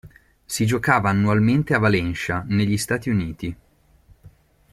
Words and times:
Si 0.47 0.65
giocava 0.65 1.11
annualmente 1.11 1.75
a 1.75 1.77
Valencia 1.77 2.43
negli 2.47 2.75
Stati 2.75 3.11
Uniti. 3.11 3.55